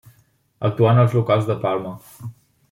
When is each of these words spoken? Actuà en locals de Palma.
Actuà 0.69 0.93
en 0.93 1.01
locals 1.17 1.51
de 1.51 1.59
Palma. 1.67 1.93